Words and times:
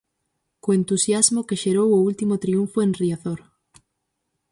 Co 0.61 0.69
entusiasmo 0.79 1.45
que 1.47 1.59
xerou 1.63 1.89
o 1.93 2.03
último 2.09 2.35
triunfo 2.43 2.77
en 2.85 2.91
Riazor. 2.99 3.39